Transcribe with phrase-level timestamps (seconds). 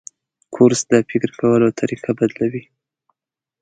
[0.55, 2.63] کورس د فکر کولو طریقه بدلوي.